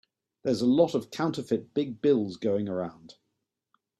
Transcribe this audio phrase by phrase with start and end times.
[0.41, 3.17] There's a lot of counterfeit big bills going around.